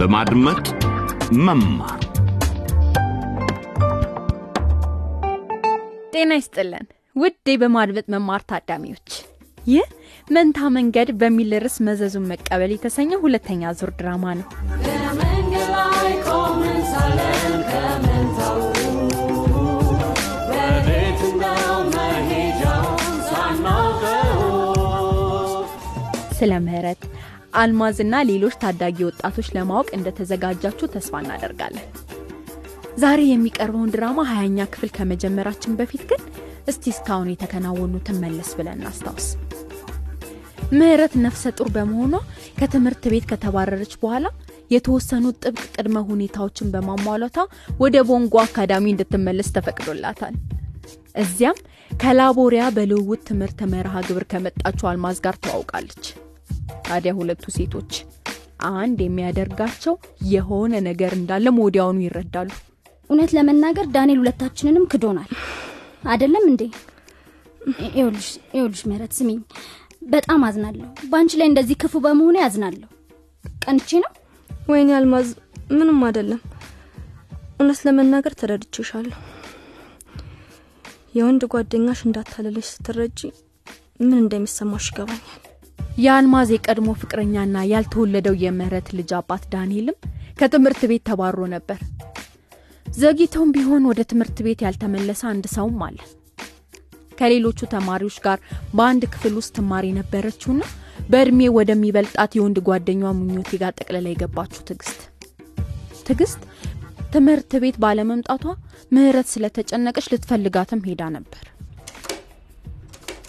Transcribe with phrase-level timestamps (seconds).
[0.00, 0.66] በማድመጥ
[1.38, 2.00] መማር።
[6.14, 9.08] ጤና ይስጥልን። ውድ በማድመጥ መማር ታዳሚዎች
[9.66, 9.86] ይህ
[10.28, 14.48] መንታ መንገድ በሚል ርዕስ መዘዙን መቀበል የተሰኘ ሁለተኛ ዙር ድራማ ነው።
[26.38, 27.02] ስለ ምህረት
[27.52, 31.86] አልማዝና ሌሎች ታዳጊ ወጣቶች ለማወቅ እንደተዘጋጃችሁ ተስፋ እናደርጋለን።
[32.98, 36.22] ዛሬ የሚቀርበውን ድራማ ሀያኛ ክፍል ከመጀመራችን በፊት ግን
[36.70, 39.26] እስቲ እስካሁን የተከናወኑትን መለስ ብለን እናስታውስ።
[40.72, 42.14] ምህረት ነፍሰ ጡር በመሆኗ
[42.58, 44.26] ከትምህርት ቤት ከተባረረች በኋላ
[44.70, 47.36] የተወሰኑ ጥብቅ ቅድመ ሁኔታዎችን በማሟላቷ
[47.80, 50.34] ወደ ቦንጎ አካዳሚ እንድትመለስ ተፈቅዶላታል።
[51.22, 51.58] እዚያም
[52.00, 56.04] ከላቦሪያ በልውውጥ ትምህርት መርሃ ግብር ከመጣችው አልማዝ ጋር ተዋውቃለች
[56.86, 57.92] ታዲያ ሁለቱ ሴቶች
[58.72, 59.94] አንድ የሚያደርጋቸው
[60.30, 62.50] የሆነ ነገር እንዳለ ወዲያውኑ ይረዳሉ።
[63.10, 65.30] እውነት ለመናገር ዳንኤል ሁለታችንንም ክዶናል።
[66.10, 66.62] አይደለም እንዴ?
[67.88, 69.38] ይኸውልሽ ይኸውልሽ ምህረት ስሚኝ።
[70.06, 72.88] በጣም አዝናለሁ። በአንቺ ላይ እንደዚህ ክፉ በመሆኑ ያዝናለሁ
[73.64, 74.12] ቀንቼ ነው?
[74.70, 75.28] ወይኔ አልማዝ
[75.70, 76.40] ምንም አይደለም።
[77.60, 79.18] እውነት ለመናገር ተረድቼሻለሁ።
[81.14, 83.20] የወንድ ጓደኛሽ እንዳታለለሽ ስትረጂ
[84.00, 85.40] ምን እንደሚሰማሽ ይገባኛል
[85.98, 89.96] የአልማዝ የቀድሞ ፍቅረኛና ያልተወለደው የምህረት ልጅ አባት ዳንኤልም
[90.38, 91.80] ከትምህርት ቤት ተባሮ ነበር።
[92.86, 95.98] ዘግይተውም ቢሆን ወደ ትምህርት ቤት ያልተመለሰ አንድ ሰውም አለ።
[97.18, 98.38] ከሌሎቹ ተማሪዎች ጋር
[98.76, 100.62] በአንድ ክፍል ውስጥ ትማር የነበረችውና
[101.10, 105.00] በእድሜ ወደሚበልጣት የወንድ ጓደኛዋ ምኞቴ ጋር ጠቅልላ የገባችው ትግስት
[106.06, 106.40] ትግስት
[107.12, 108.44] ትምህርት ቤት ባለመምጣቷ
[108.92, 111.44] ምህረት ስለተጨነቀች ልትፈልጋትም ሄዳ ነበር።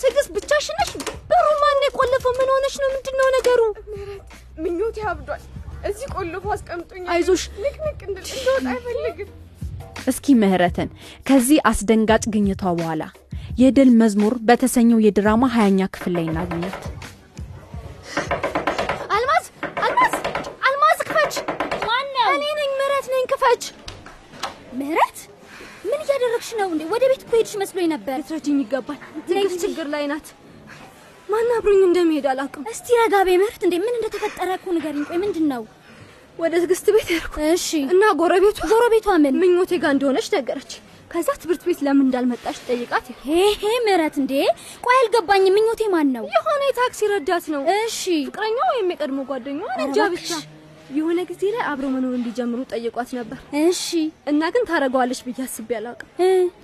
[0.03, 0.91] ትግስት ብቻሽን ነሽ?
[1.29, 1.47] በሩ
[1.93, 2.89] ማን የቆለፈው ምን ሆነሽ ነው?
[2.93, 3.61] ምንድን ነው ነገሩ
[4.63, 5.41] ምኞቴ አብዷል።
[5.89, 9.29] እዚህ ቆልፎ አስቀምጦኛል። አይዞሽ። ንቅንቅ እንደወጣ አይፈልግም።
[10.07, 10.89] እስኪ ምህረትን
[11.27, 13.03] ከዚህ አስደንጋጭ ግኝቷ በኋላ
[13.61, 16.81] የድል መዝሙር በተሰኘው የድራማ ሀያኛ ክፍል ላይ እናገኛት።
[19.15, 19.45] አልማዝ
[19.85, 20.15] አልማዝ
[20.67, 21.35] አልማዝ ክፈች።
[21.87, 22.29] ማነው?
[22.35, 23.63] እኔ ነኝ። ምህረት ነኝ ክፈች።
[24.79, 25.17] ምህረት?
[25.85, 26.83] ምን እያደረግሽ ነው እንዴ?
[26.93, 28.99] ወደ ቤት እኮ ሄድሽ መስሎኝ ነበር። ልትረጅኝ ይገባል።
[29.29, 30.27] ትግስት ችግር ላይ ናት
[31.31, 33.75] ማን አብሮኝ እንደሚሄድ አላውቅም። እስቲ ረጋቤ ምህረት እንዴ?
[33.83, 35.63] ምን እንደተፈጠረ እኮ ንገሪኝ። ቆይ ምንድን ነው
[36.39, 39.35] ወደ ትግስት ቤት ሄድኩ። እሺ። እና ጎረቤቱ ጎረቤቷ ምን?
[39.41, 40.71] ምኞቴ ጋር እንደሆነች ነገረች።
[41.11, 44.33] ከዛ ትምህርት ቤት ለምን እንዳልመጣች ጠይቃት ሄሄ ምህረት እንዴ?
[44.85, 46.25] ቆይ አልገባኝም። ምኞቴ ማን ነው?
[46.35, 50.29] የሆነ የታክሲ ረዳት ነው። እሺ። ፍቅረኛ ወይም የቀድሞ ጓደኛዋ ኧረ እንጃ ብቻ።
[50.91, 53.83] የሆነ ጊዜ ላይ አብሮ መኖር እንዲጀምሩ ጠይቋት ነበር። እሺ።
[54.27, 56.09] እና ግን ታረገዋለች ብዬ አስቤ አላውቅም።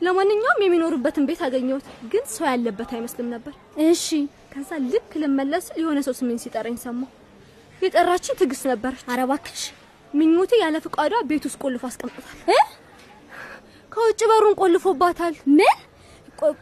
[0.05, 3.53] ለማንኛውም የሚኖሩበትን ቤት አገኘሁት። ግን ሰው ያለበት አይመስልም ነበር።
[3.87, 4.07] እሺ
[4.57, 7.09] ከዛ ልክ ልመለስ የሆነ ሰው ስሜን ሲጠራኝ ሰማሁ።
[7.81, 9.61] የጠራችን ትግስት ነበረች። ኧረ እባክሽ።
[10.13, 12.57] ምኞቴ ያለ ፍቃዷ ቤት ውስጥ ቆልፎ አስቀምጦታል እ?
[13.91, 15.77] ከውጭ በሩን ቆልፎባታል። ምን
[16.39, 16.53] ቆይ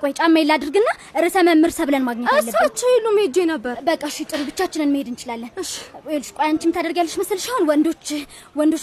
[0.00, 0.88] ቆይ ጫማ ላድርግና
[1.22, 5.50] ርዕሰ መምህር ሰብለን ማግኘት አለብን። እሳቸው የሉም ሄጄ ነበር። በቃ እሺ ጥሩ ብቻችንን መሄድ እንችላለን።
[5.52, 7.46] ይኸውልሽ ቆይ አንቺም ታደርጊያለሽ መሰልሽ?
[7.52, 8.08] አሁን ወንዶች
[8.56, 8.82] ወንዶች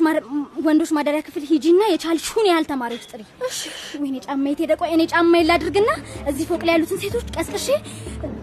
[0.67, 3.21] ወንዶች ማደሪያ ክፍል ሂጂና የቻልሽውን ያህል ተማሪዎች ጥሪ።
[4.03, 5.89] ወይኔ ጫማ የት ሄደ ቆይ እኔ ጫማ ላድርግና
[6.31, 7.67] እዚህ ፎቅ ላይ ያሉትን ሴቶች ቀስቅሼ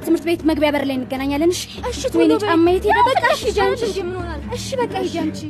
[0.04, 1.62] ትምህርት ቤት መግቢያ በር ላይ እንገናኛለን። እሺ?
[1.90, 3.82] እሺ ወይኔ ቶሎ በይ። ጫማ የት ሄደ በቃ እሺ ሂጂ አንቺ
[4.56, 5.40] እሺ በቃ ሂጂ አንቺ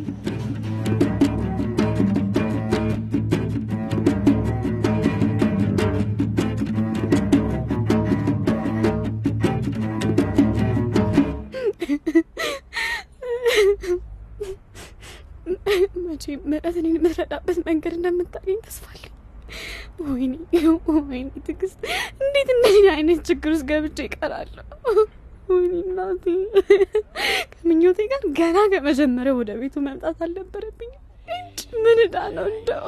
[16.33, 19.15] መቼ ምዕረት እኔን የምትረዳበት መንገድ እንደምታገኝ ተስፋ አለኝ።
[20.07, 20.35] ወይኔ
[21.09, 21.81] ወይኔ ትዕግስት፣
[22.21, 24.65] እንዴት እንደዚህ አይነት ችግር ውስጥ ገብቼ ይቀራለሁ?
[25.51, 26.25] ወይኔ እናቴ፣
[27.53, 30.93] ከምኞቴ ጋር ገና ከመጀመሪያው ወደ ቤቱ መምጣት አልነበረብኝ።
[31.83, 32.87] ምን ዕዳ ነው እንደው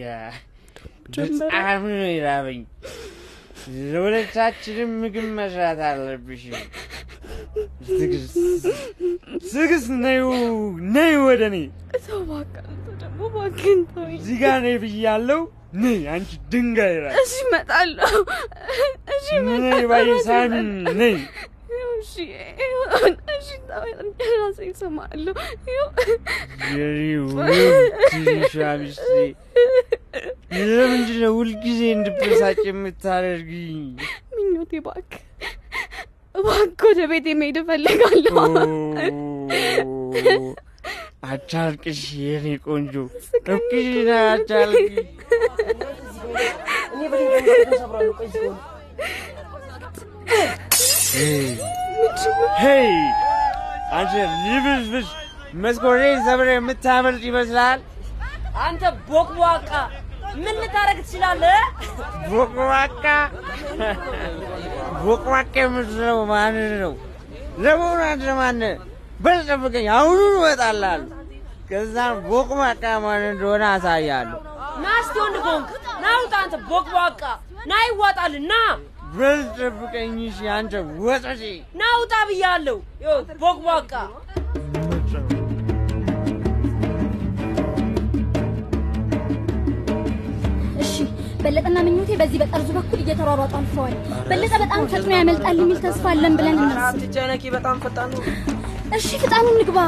[0.00, 0.34] ጋር
[1.30, 2.60] በጣም ነው የራበኝ።
[3.92, 6.44] ለሁለታችንም ምግብ መስራት አለብሽ።
[7.92, 8.34] ትግስት
[9.52, 10.18] ትግስት፣ ነይ
[10.94, 11.56] ነይ ወደ እኔ
[12.06, 12.54] ሰው አንተ
[13.02, 13.20] ደግሞ
[13.90, 15.40] ተወኝ። እዚህ ጋር ነይ ብያለሁ።
[15.74, 18.14] ነይ አንቺ ድንጋይ ራ እሺ እመጣለሁ።
[19.14, 19.26] እሺ
[19.62, 19.82] ነይ እመጣለሁ።
[20.98, 21.14] ነይ
[27.18, 27.38] ውብ
[28.10, 29.10] ትንሿ ሚስቴ
[30.68, 33.76] ለምንድን ነው ሁልጊዜ እንድበሳጭ የምታደርግኝ?
[34.36, 35.22] ምኞቴ እባክህ
[36.34, 38.36] እባክህ ወደ ቤት መሄድ እፈልጋለሁ።
[41.30, 42.94] አቻልቅሽ የኔ ቆንጆ
[43.46, 45.08] እብቅሽና አቻልቅሽ
[52.60, 52.88] ሄይ
[53.96, 54.12] አንተ
[54.44, 55.08] ልብስብስ
[55.62, 57.80] መስኮቴን ሰብረ የምታመልጥ ይመስላል።
[58.64, 59.70] አንተ ቦቅቧቃ
[60.36, 61.60] ምን ልታረግ ትችላለህ?
[62.30, 63.04] ቦቅቧቃ
[65.04, 66.92] ቦቅቧቃ የምትለው ማንን ነው?
[67.58, 68.74] ለመሆኑ አንተ ማነህ?
[69.20, 71.08] በል ጠብቀኝ፣ አሁኑን እመጣልሃለሁ።
[71.70, 74.38] ከዛም ቦቅቧቃ ማን እንደሆነ አሳያለሁ።
[74.82, 75.68] ና እስቲ ወንድ ከሆንክ
[76.02, 77.22] ና ውጣ። አንተ ቦቅቧቃ
[77.66, 78.54] ና ይዋጣልን። ና
[79.14, 80.72] በል ጠብቀኝ እሺ፣ አንተ
[81.04, 81.42] ወጠጤ።
[81.74, 82.78] ና ውጣ ብያለሁ።
[83.42, 83.92] ቦቅቧቃ
[91.50, 93.94] በለጠና ምኞቴ በዚህ በጠርዙ በኩል እየተሯሯጡ አልፈዋል።
[94.28, 98.22] በለጠ በጣም ፈጥኖ ያመልጣል የሚል ተስፋ አለን ብለን እናስብ። አትጨነቂ፣ በጣም ፈጣን ነው።
[98.98, 99.78] እሺ ፍጣኑ እንግባ።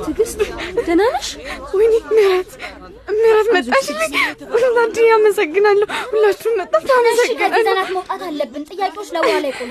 [0.00, 0.40] ትዕግስት
[0.78, 1.28] ደህና ነሽ?
[1.76, 2.50] ወይኔ ምህረት
[3.16, 4.12] ምህረት መጣሽልኝ።
[4.54, 9.70] ሁላችሁ ያመሰግናለሁ። ሁላችሁም መጣችሁ አመሰግናለሁ። ዘናት መውጣት አለብን። ጥያቄዎች ለበኋላ ይቆዩ።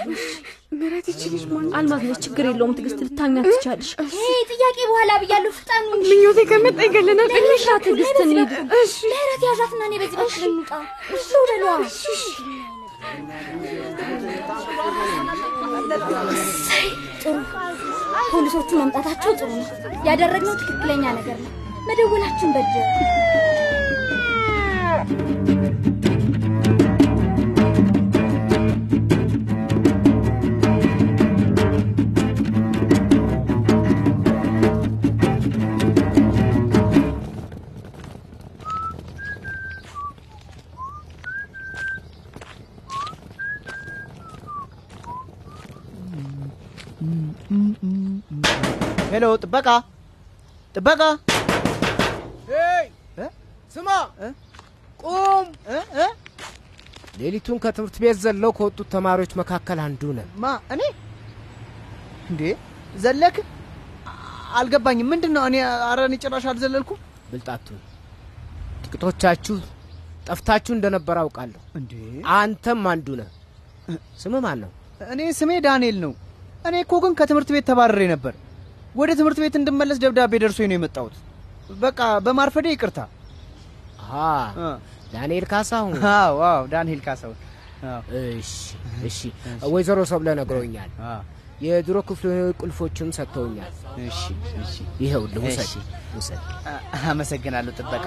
[0.75, 1.43] ምህረት ይቺ ልጅ
[1.77, 5.53] አልማዝ ነች። ችግር የለውም ትዕግስት፣ ልታምኛት ትቻለሽ። ይሄ ጥያቄ በኋላ ብያለሁ።
[5.89, 10.71] እንጂ ምኞቴ ከመጣ ይገለናል። ለሌላ ትዕግስት እንሂድ። እሺ ምህረት ያዣትና እኔ በዚህ በኩል እንውጣ።
[11.17, 11.65] እሱ በሏ።
[16.35, 16.87] እሰይ፣
[17.21, 17.35] ጥሩ
[18.31, 19.67] ፖሊሶቹ መምጣታቸው ጥሩ ነው።
[20.07, 21.51] ያደረግነው ትክክለኛ ነገር ነው።
[21.87, 22.73] መደወላችን በጀ
[49.11, 49.67] ሄሎ፣ ጥበቃ?
[50.75, 51.01] ጥበቃ፣
[53.75, 53.89] ስማ
[54.99, 55.45] ቁም!
[57.19, 60.81] ሌሊቱን ከትምህርት ቤት ዘለው ከወጡት ተማሪዎች መካከል አንዱ ነህ። ማ እኔ?
[62.29, 62.41] እንዴ
[62.95, 63.35] ዘለክ?
[64.59, 65.43] አልገባኝም። ምንድን ነው?
[65.49, 65.55] እኔ
[65.87, 66.99] ኧረ እኔ ጭራሽ አልዘለልኩም።
[67.31, 67.79] ብልጣቱን
[68.85, 69.55] ጥቂቶቻችሁ
[70.27, 71.91] ጠፍታችሁ እንደነበር አውቃለሁ። እንዴ
[72.35, 73.29] አንተም አንዱ ነህ።
[74.21, 74.71] ስምህ ማን ነው?
[75.13, 76.13] እኔ ስሜ ዳንኤል ነው።
[76.65, 78.33] እኔ እኮ ግን ከትምህርት ቤት ተባረሬ ነበር።
[78.95, 81.15] ወደ ትምህርት ቤት እንድመለስ ደብዳቤ ደርሶኝ ነው የመጣሁት።
[81.81, 82.99] በቃ በማርፈዴ ይቅርታ።
[85.13, 86.39] ዳንኤል ካሳሁን። አዎ
[86.71, 87.37] ዳንኤል ካሳሁን።
[88.35, 88.51] እሺ
[89.07, 89.19] እሺ።
[89.73, 90.91] ወይዘሮ ሰብለ ነግረውኛል።
[91.61, 92.29] የድሮ ክፍል
[92.61, 93.73] ቁልፎችም ሰጥተውኛል።
[94.05, 94.21] እሺ
[94.61, 94.73] እሺ።
[95.03, 95.69] ይኸውልህ ውሰድ
[96.15, 96.41] ውሰድ።
[97.11, 98.05] አመሰግናለሁ ጥበቃ።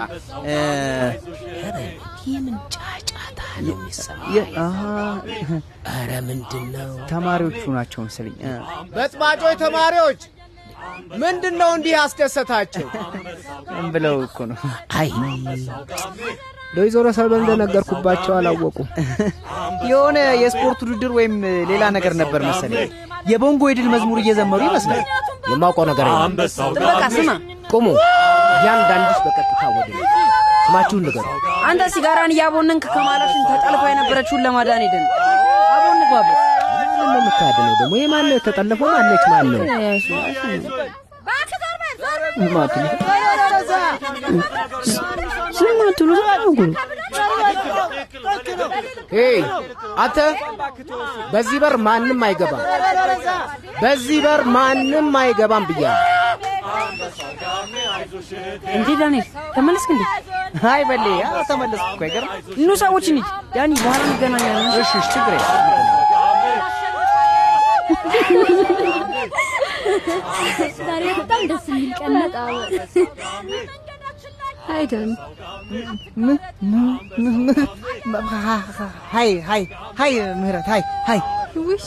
[2.29, 4.29] የምን ጫጫታ ነው የሚሰማው?
[5.93, 6.91] ኧረ ምንድን ነው?
[7.11, 8.37] ተማሪዎቹ ናቸው መሰለኝ።
[8.95, 10.21] በጥባጮች ተማሪዎች
[11.23, 12.87] ምንድን ነው እንዲህ ያስደሰታቸው?
[13.75, 14.59] ምን ብለው እኮ ነው?
[14.99, 15.11] አይ
[16.75, 18.89] ለወይዘሮ ሰብለ እንደነገርኩባቸው አላወቁም።
[19.91, 21.35] የሆነ የስፖርት ውድድር ወይም
[21.71, 22.91] ሌላ ነገር ነበር መሰለኝ።
[23.31, 25.05] የቦንጎ የድል መዝሙር እየዘመሩ ይመስላል።
[25.51, 26.07] የማውቀው ነገር
[26.77, 27.31] ጥበቃ ስማ፣
[27.73, 27.87] ቁሙ!
[28.57, 29.89] እያንዳንድሽ በቀጥታ ወደ
[30.65, 31.27] ስማችሁን ንገሩ።
[31.69, 35.05] አንተ ሲጋራን እያቦነንክ ከማለፍን ተጠልፋ የነበረችውን ለማዳን ሄደን
[37.41, 37.95] ማን ነው ደግሞ?
[37.99, 38.89] የማን ነው የተጠለፈው?
[38.97, 39.25] ማነች?
[39.33, 39.61] ማን ነው?
[49.13, 49.39] ሄይ
[50.03, 50.17] አንተ፣
[51.33, 52.63] በዚህ በር ማንም አይገባም።
[53.83, 56.05] በዚህ በር ማንም አይገባም ብያለሁ።
[58.77, 59.27] እንዴ ዳንኤል
[59.57, 60.03] ተመለስክ እንዴ?
[60.69, 61.07] አይ በሌ
[61.51, 62.31] ተመለስኩ እኮ አይገርም።
[62.63, 63.27] ኑ ሰዎች እንሂድ።
[63.57, 65.65] ዳኒ በኋላ እንገናኛለን። እሺ እሺ፣ ችግር የለም።
[70.81, 72.57] ዛሬ በጣም ደስ የሚል ቀን ነው።
[74.75, 75.11] አይደል
[79.13, 79.63] hi hi
[80.01, 81.21] hi ምህረት hi hi።
[81.61, 81.81] ውይ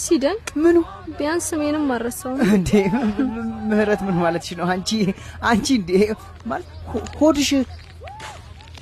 [0.00, 0.76] ሲደንቅ ምኑ?
[1.18, 2.70] ቢያንስ ስሜንም አልረሳውም። እንዴ
[3.70, 4.66] ምህረት ምን ማለትሽ ነው?
[4.72, 4.90] አንቺ
[5.50, 5.90] አንቺ እንዴ?
[6.46, 6.68] ማለት
[7.20, 7.50] ሆድሽ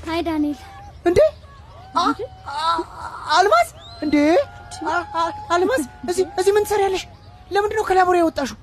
[0.08, 0.58] hi ዳንኤል፣
[1.04, 1.18] እንዴ?
[3.36, 3.68] አልማዝ?
[4.04, 4.16] እንዴ
[5.52, 7.02] አልማዝ እዚህ እዚህ ምን ትሰሪያለሽ?
[7.50, 8.58] ለምንድን ነው ከላቦራ የወጣሽው?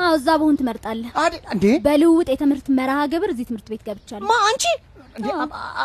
[0.00, 1.10] አዎ እዛ በሆን ትመርጣለህ።
[1.54, 4.64] እንዴ በልውውጥ የትምህርት መርሃ ግብር እዚህ ትምህርት ቤት ገብቻለሁ። ማ አንቺ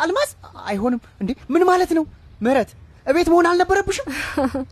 [0.00, 0.30] አልማዝ
[0.66, 2.04] አይሆንም። እንዴ ምን ማለት ነው?
[2.40, 2.70] ምህረት
[3.06, 4.06] እቤት መሆን አልነበረብሽም?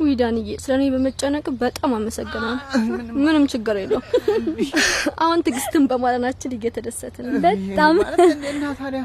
[0.00, 2.56] ውይ ዳንዬ፣ ስለ እኔ በመጨነቅ በጣም አመሰግናለሁ።
[3.18, 4.04] ምንም ችግር የለውም።
[5.22, 7.96] አሁን ትዕግስትን በማለናችን እየተደሰትን ነው። በጣም
[8.50, 9.02] እና ታዲያ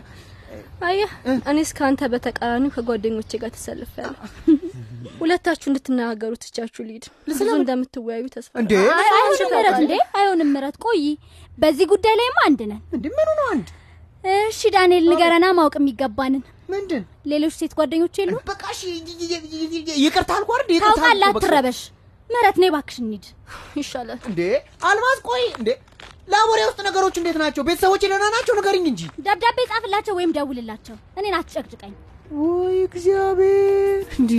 [0.83, 1.11] አየህ፣
[1.51, 4.21] እኔስ ከአንተ በተቃራኒው ከጓደኞቼ ጋር ተሰልፌያለሁ።
[5.19, 11.03] ሁለታችሁ እንድትነጋገሩ ትቻችሁ ልሂድ። ብዙ እንደምትወያዩ ተስፋ እንዴ አይ- አይሆንም ምረት፣ እንዴ አይሆንም ምረት። ቆይ
[11.57, 13.67] በዚህ ጉዳይ ላይማ አንድ ነን። እንዴ ምኑ ነው አንድ
[14.47, 18.33] እሺ ዳንኤል ንገረና፣ ማወቅ የሚገባንን ምንድን ሌሎች ሴት ጓደኞች የሉ?
[18.49, 18.81] በቃ እሺ
[20.03, 20.69] ይቅርታ አልኩ አይደል?
[20.75, 21.79] ይቅርታ አትረበሽ።
[22.29, 23.25] ምህረት ነይ እባክሽ እንሂድ።
[23.79, 24.41] ይሻላል። እንዴ
[24.87, 25.69] አልማዝ ቆይ እንዴ
[26.31, 27.61] ላቦሬ ውስጥ ነገሮች እንዴት ናቸው?
[27.63, 28.53] ቤተሰቦች ደህና ናቸው?
[28.59, 31.93] ንገሪኝ እንጂ። ደብዳቤ ጻፍላቸው ወይም ደውልላቸው። እኔን አትጨቅጭቀኝ።
[32.43, 33.99] ወይ እግዚአብሔር!
[34.19, 34.33] እንዴ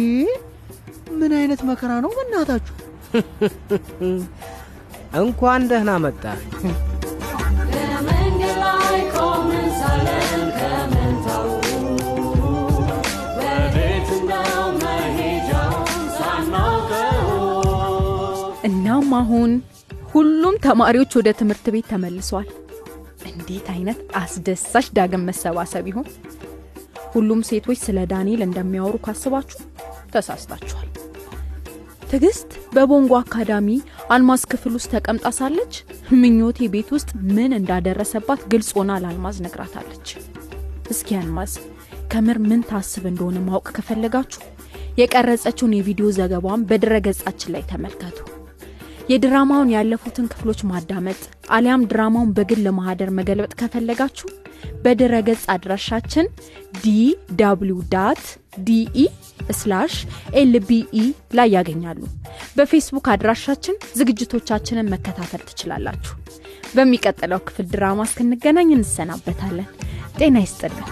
[1.20, 2.74] ምን አይነት መከራ ነው በእናታችሁ?
[5.22, 6.22] እንኳን ደህና መጣ።
[7.72, 10.42] በመንገድ ላይ ቆመን ሳለን
[13.64, 14.10] ወዴት
[14.82, 17.28] መሄጃውን ሳናውቀው
[18.68, 19.50] እናም አሁን
[20.12, 22.48] ሁሉም ተማሪዎች ወደ ትምህርት ቤት ተመልሰዋል።
[23.30, 26.06] እንዴት አይነት አስደሳች ዳግም መሰባሰብ ይሆን?
[27.14, 29.58] ሁሉም ሴቶች ስለ ዳንኤል እንደሚያወሩ ካስባችሁ
[30.14, 30.88] ተሳስታችኋል።
[32.10, 33.68] ትዕግስት በቦንጎ አካዳሚ
[34.14, 35.74] አልማዝ ክፍል ውስጥ ተቀምጣ ሳለች
[36.18, 40.08] ምኞቴ ቤት ውስጥ ምን እንዳደረሰባት ግልጽ ሆና ለአልማዝ ነግራታለች።
[40.90, 41.54] እስኪ አልማዝ
[42.12, 44.42] ከምር ምን ታስብ እንደሆነ ማወቅ ከፈለጋችሁ
[45.00, 48.18] የቀረጸችውን የቪዲዮ ዘገባዋን በድረ ገጻችን ላይ ተመልከቱ።
[49.08, 51.20] የድራማውን ያለፉትን ክፍሎች ማዳመጥ
[51.54, 54.28] አሊያም ድራማውን በግል ማህደር መገልበጥ ከፈለጋችሁ
[54.84, 56.26] በድረ ገጽ አድራሻችን
[56.82, 56.92] DW
[57.40, 59.04] dot DE
[59.58, 59.94] slash
[60.40, 61.02] LBE
[61.38, 62.00] ላይ ያገኛሉ።
[62.56, 66.14] በፌስቡክ አድራሻችን ዝግጅቶቻችንን መከታተል ትችላላችሁ።
[66.74, 69.68] በሚቀጥለው ክፍል ድራማ እስክንገናኝ እንሰናበታለን።
[70.18, 70.88] ጤና ይስጥልን።